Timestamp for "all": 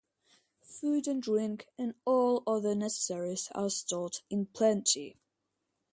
2.05-2.41